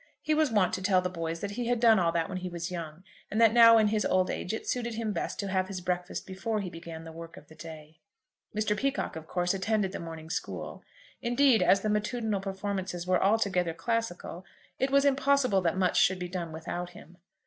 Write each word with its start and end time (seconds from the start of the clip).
He 0.19 0.33
was 0.33 0.51
wont 0.51 0.73
to 0.73 0.81
tell 0.81 0.99
the 0.99 1.11
boys 1.11 1.41
that 1.41 1.51
he 1.51 1.67
had 1.67 1.79
done 1.79 1.99
all 1.99 2.11
that 2.11 2.27
when 2.27 2.39
he 2.39 2.49
was 2.49 2.71
young, 2.71 3.03
and 3.29 3.39
that 3.39 3.53
now 3.53 3.77
in 3.77 3.89
his 3.89 4.03
old 4.03 4.31
age 4.31 4.51
it 4.51 4.67
suited 4.67 4.95
him 4.95 5.13
best 5.13 5.37
to 5.39 5.47
have 5.49 5.67
his 5.67 5.79
breakfast 5.79 6.25
before 6.25 6.59
he 6.59 6.71
began 6.71 7.03
the 7.03 7.11
work 7.11 7.37
of 7.37 7.47
the 7.49 7.53
day. 7.53 7.99
Mr. 8.57 8.75
Peacocke, 8.75 9.15
of 9.15 9.27
course, 9.27 9.53
attended 9.53 9.91
the 9.91 9.99
morning 9.99 10.31
school. 10.31 10.81
Indeed, 11.21 11.61
as 11.61 11.81
the 11.81 11.89
matutinal 11.89 12.41
performances 12.41 13.05
were 13.05 13.23
altogether 13.23 13.75
classical, 13.75 14.43
it 14.79 14.89
was 14.89 15.05
impossible 15.05 15.61
that 15.61 15.77
much 15.77 16.01
should 16.01 16.17
be 16.17 16.27
done 16.27 16.51
without 16.51 16.89
him. 16.89 17.17